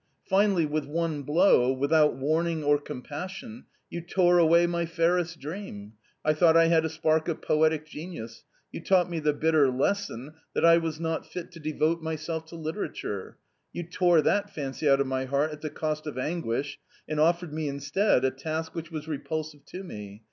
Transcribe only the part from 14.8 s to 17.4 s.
out of my heart at the cost of anguish and